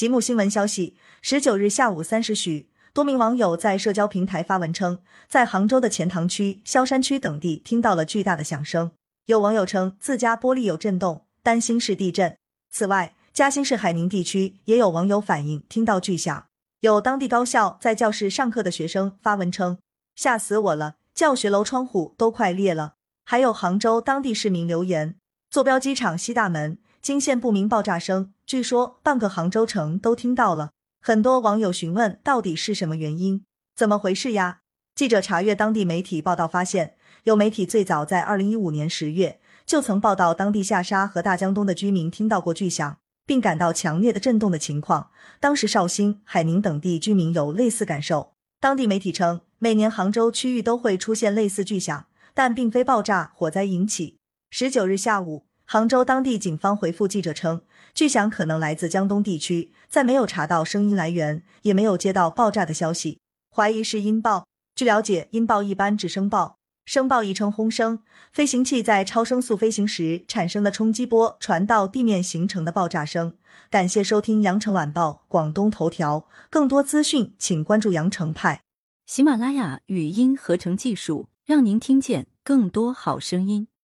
[0.00, 8.92] 吉木新闻消息，十九日下午三时许，多名网友在社交平台发文称，在杭州的钱塘区、萧山区等地听到了巨大的响声。
[9.26, 12.34] 有网友称自家玻璃有震动，担心是地震。
[12.70, 16.46] 此外，嘉兴市海宁地区也有网友反映听到巨响。
[16.80, 19.76] 有当地高校在教室上课的学生发文称，
[20.16, 22.94] 吓死我了，教学楼窗户都快裂了。
[23.26, 25.16] 还有杭州当地市民留言，
[25.50, 26.78] 坐标机场西大门。
[27.02, 30.70] 惊现不明爆炸声，据说半个杭州城都听到了。
[31.00, 33.42] 很多网友询问到底是什么原因，
[33.74, 34.60] 怎么回事呀？
[34.94, 45.10] 记者查阅当地媒体报道发现，有媒体最早在二零一五年十月就曾报道当地下沙和大江东的居民听到过巨响，并感到强烈的震动的情况。
[45.40, 48.34] 当时绍兴、海宁等地居民有类似感受。
[48.60, 54.18] 当地媒体称，每年杭州区域都会出现类似巨响，但并非爆炸火灾引起。
[54.50, 55.46] 十九日下午。
[55.72, 57.62] 杭州当地警方回复记者称，
[57.94, 63.20] 巨响可能来自江东地区，在没有查到声音来源，也没有接到爆炸的消息，
[63.54, 64.48] 怀疑是音爆。
[64.74, 68.00] 据了解，音爆一般指声爆，声爆亦称轰声，
[68.32, 73.36] 飞行器在超声速飞行时产生的冲击波传到地面形成的爆炸声。
[73.70, 78.62] 感谢收听羊城晚报广东头条，更多资讯请关注羊城派。
[79.06, 83.68] 喜马拉雅语音合成技术，让您听见更多好声音。